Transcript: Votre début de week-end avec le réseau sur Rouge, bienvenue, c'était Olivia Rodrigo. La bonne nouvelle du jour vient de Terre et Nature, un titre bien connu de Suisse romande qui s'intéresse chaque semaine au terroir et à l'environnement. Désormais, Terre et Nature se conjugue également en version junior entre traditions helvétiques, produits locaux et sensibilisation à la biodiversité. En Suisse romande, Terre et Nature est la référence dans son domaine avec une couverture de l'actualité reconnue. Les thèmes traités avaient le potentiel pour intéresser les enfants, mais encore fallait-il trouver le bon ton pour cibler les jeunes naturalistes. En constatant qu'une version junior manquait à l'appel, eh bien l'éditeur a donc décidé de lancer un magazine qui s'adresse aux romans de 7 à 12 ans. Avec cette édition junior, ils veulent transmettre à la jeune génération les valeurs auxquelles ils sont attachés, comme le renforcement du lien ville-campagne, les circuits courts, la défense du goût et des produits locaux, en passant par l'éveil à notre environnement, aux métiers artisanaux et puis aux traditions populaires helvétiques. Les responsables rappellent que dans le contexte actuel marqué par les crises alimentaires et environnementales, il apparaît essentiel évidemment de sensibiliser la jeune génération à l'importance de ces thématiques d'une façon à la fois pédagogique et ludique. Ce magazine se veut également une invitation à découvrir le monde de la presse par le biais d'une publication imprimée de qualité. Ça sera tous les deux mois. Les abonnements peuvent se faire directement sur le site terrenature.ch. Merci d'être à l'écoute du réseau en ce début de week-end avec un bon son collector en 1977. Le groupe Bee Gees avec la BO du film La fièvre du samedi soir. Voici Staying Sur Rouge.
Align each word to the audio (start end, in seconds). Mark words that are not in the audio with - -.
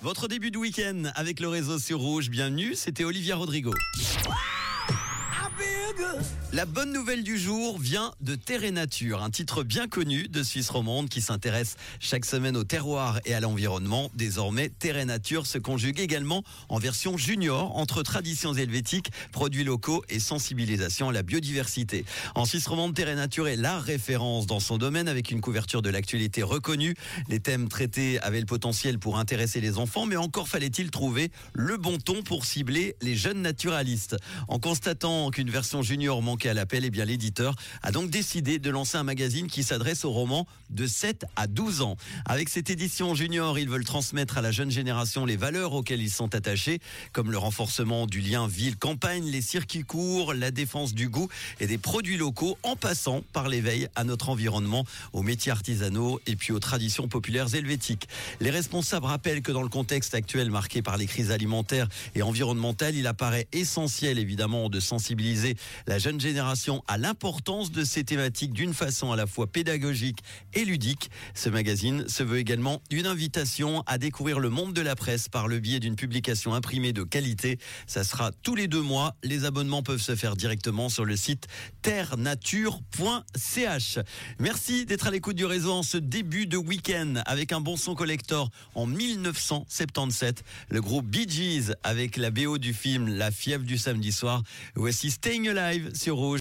Votre 0.00 0.28
début 0.28 0.52
de 0.52 0.58
week-end 0.58 1.10
avec 1.16 1.40
le 1.40 1.48
réseau 1.48 1.80
sur 1.80 1.98
Rouge, 1.98 2.30
bienvenue, 2.30 2.76
c'était 2.76 3.02
Olivia 3.02 3.34
Rodrigo. 3.34 3.74
La 6.52 6.64
bonne 6.64 6.92
nouvelle 6.92 7.22
du 7.22 7.38
jour 7.38 7.78
vient 7.78 8.12
de 8.20 8.34
Terre 8.34 8.64
et 8.64 8.70
Nature, 8.70 9.22
un 9.22 9.30
titre 9.30 9.62
bien 9.62 9.86
connu 9.86 10.28
de 10.28 10.42
Suisse 10.42 10.70
romande 10.70 11.08
qui 11.08 11.20
s'intéresse 11.20 11.76
chaque 12.00 12.24
semaine 12.24 12.56
au 12.56 12.64
terroir 12.64 13.20
et 13.24 13.34
à 13.34 13.40
l'environnement. 13.40 14.10
Désormais, 14.14 14.70
Terre 14.70 14.96
et 14.96 15.04
Nature 15.04 15.46
se 15.46 15.58
conjugue 15.58 16.00
également 16.00 16.42
en 16.68 16.78
version 16.78 17.16
junior 17.16 17.76
entre 17.76 18.02
traditions 18.02 18.54
helvétiques, 18.54 19.10
produits 19.30 19.64
locaux 19.64 20.02
et 20.08 20.20
sensibilisation 20.20 21.10
à 21.10 21.12
la 21.12 21.22
biodiversité. 21.22 22.04
En 22.34 22.44
Suisse 22.44 22.66
romande, 22.66 22.94
Terre 22.94 23.08
et 23.08 23.14
Nature 23.14 23.48
est 23.48 23.56
la 23.56 23.78
référence 23.78 24.46
dans 24.46 24.60
son 24.60 24.78
domaine 24.78 25.08
avec 25.08 25.30
une 25.30 25.40
couverture 25.40 25.82
de 25.82 25.90
l'actualité 25.90 26.42
reconnue. 26.42 26.94
Les 27.28 27.40
thèmes 27.40 27.68
traités 27.68 28.20
avaient 28.20 28.40
le 28.40 28.46
potentiel 28.46 28.98
pour 28.98 29.18
intéresser 29.18 29.60
les 29.60 29.78
enfants, 29.78 30.06
mais 30.06 30.16
encore 30.16 30.48
fallait-il 30.48 30.90
trouver 30.90 31.30
le 31.54 31.76
bon 31.76 31.98
ton 31.98 32.22
pour 32.22 32.44
cibler 32.44 32.96
les 33.00 33.14
jeunes 33.14 33.42
naturalistes. 33.42 34.16
En 34.48 34.58
constatant 34.58 35.30
qu'une 35.30 35.50
version 35.50 35.82
junior 35.88 36.20
manquait 36.20 36.50
à 36.50 36.54
l'appel, 36.54 36.84
eh 36.84 36.90
bien 36.90 37.06
l'éditeur 37.06 37.54
a 37.82 37.92
donc 37.92 38.10
décidé 38.10 38.58
de 38.58 38.68
lancer 38.68 38.98
un 38.98 39.04
magazine 39.04 39.46
qui 39.46 39.62
s'adresse 39.62 40.04
aux 40.04 40.10
romans 40.10 40.46
de 40.68 40.86
7 40.86 41.24
à 41.34 41.46
12 41.46 41.80
ans. 41.80 41.96
Avec 42.26 42.50
cette 42.50 42.68
édition 42.68 43.14
junior, 43.14 43.58
ils 43.58 43.70
veulent 43.70 43.86
transmettre 43.86 44.36
à 44.36 44.42
la 44.42 44.50
jeune 44.50 44.70
génération 44.70 45.24
les 45.24 45.36
valeurs 45.36 45.72
auxquelles 45.72 46.02
ils 46.02 46.10
sont 46.10 46.34
attachés, 46.34 46.80
comme 47.14 47.30
le 47.30 47.38
renforcement 47.38 48.06
du 48.06 48.20
lien 48.20 48.46
ville-campagne, 48.46 49.24
les 49.30 49.40
circuits 49.40 49.82
courts, 49.82 50.34
la 50.34 50.50
défense 50.50 50.92
du 50.92 51.08
goût 51.08 51.28
et 51.58 51.66
des 51.66 51.78
produits 51.78 52.18
locaux, 52.18 52.58
en 52.64 52.76
passant 52.76 53.22
par 53.32 53.48
l'éveil 53.48 53.88
à 53.96 54.04
notre 54.04 54.28
environnement, 54.28 54.84
aux 55.14 55.22
métiers 55.22 55.52
artisanaux 55.52 56.20
et 56.26 56.36
puis 56.36 56.52
aux 56.52 56.60
traditions 56.60 57.08
populaires 57.08 57.54
helvétiques. 57.54 58.08
Les 58.40 58.50
responsables 58.50 59.06
rappellent 59.06 59.40
que 59.40 59.52
dans 59.52 59.62
le 59.62 59.70
contexte 59.70 60.14
actuel 60.14 60.50
marqué 60.50 60.82
par 60.82 60.98
les 60.98 61.06
crises 61.06 61.30
alimentaires 61.30 61.88
et 62.14 62.20
environnementales, 62.20 62.94
il 62.94 63.06
apparaît 63.06 63.48
essentiel 63.52 64.18
évidemment 64.18 64.68
de 64.68 64.80
sensibiliser 64.80 65.56
la 65.86 65.98
jeune 65.98 66.20
génération 66.20 66.82
à 66.86 66.98
l'importance 66.98 67.70
de 67.70 67.84
ces 67.84 68.04
thématiques 68.04 68.52
d'une 68.52 68.74
façon 68.74 69.12
à 69.12 69.16
la 69.16 69.26
fois 69.26 69.46
pédagogique 69.46 70.20
et 70.54 70.64
ludique. 70.64 71.10
Ce 71.34 71.48
magazine 71.48 72.08
se 72.08 72.22
veut 72.22 72.38
également 72.38 72.82
une 72.90 73.06
invitation 73.06 73.82
à 73.86 73.98
découvrir 73.98 74.40
le 74.40 74.50
monde 74.50 74.72
de 74.72 74.82
la 74.82 74.96
presse 74.96 75.28
par 75.28 75.48
le 75.48 75.58
biais 75.58 75.80
d'une 75.80 75.96
publication 75.96 76.54
imprimée 76.54 76.92
de 76.92 77.02
qualité. 77.02 77.58
Ça 77.86 78.04
sera 78.04 78.32
tous 78.42 78.54
les 78.54 78.68
deux 78.68 78.82
mois. 78.82 79.14
Les 79.22 79.44
abonnements 79.44 79.82
peuvent 79.82 80.00
se 80.00 80.16
faire 80.16 80.36
directement 80.36 80.88
sur 80.88 81.04
le 81.04 81.16
site 81.16 81.46
terrenature.ch. 81.82 83.98
Merci 84.38 84.86
d'être 84.86 85.06
à 85.06 85.10
l'écoute 85.10 85.36
du 85.36 85.44
réseau 85.44 85.72
en 85.72 85.82
ce 85.82 85.96
début 85.96 86.46
de 86.46 86.56
week-end 86.56 87.14
avec 87.26 87.52
un 87.52 87.60
bon 87.60 87.76
son 87.76 87.94
collector 87.94 88.50
en 88.74 88.86
1977. 88.86 90.42
Le 90.70 90.80
groupe 90.80 91.06
Bee 91.06 91.28
Gees 91.28 91.72
avec 91.82 92.16
la 92.16 92.30
BO 92.30 92.58
du 92.58 92.74
film 92.74 93.08
La 93.08 93.30
fièvre 93.30 93.64
du 93.64 93.78
samedi 93.78 94.12
soir. 94.12 94.42
Voici 94.74 95.10
Staying 95.10 95.48
Sur 95.94 96.16
Rouge. 96.16 96.36